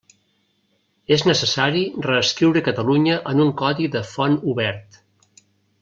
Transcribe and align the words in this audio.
És 1.17 1.25
necessari 1.31 1.83
reescriure 2.07 2.65
Catalunya 2.69 3.21
en 3.35 3.45
un 3.47 3.53
codi 3.63 3.89
de 3.97 4.03
font 4.15 4.39
obert. 4.55 5.03